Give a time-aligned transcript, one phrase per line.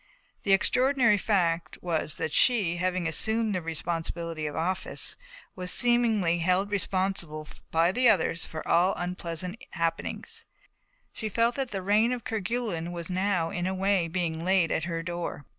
[0.41, 5.15] The extraordinary fact was that she, having assumed the responsibility of office,
[5.55, 10.45] was, seemingly, held responsible by the others for all unpleasant happenings;
[11.13, 14.85] she felt that the rain of Kerguelen was now, in a way, being laid at
[14.85, 15.45] her door.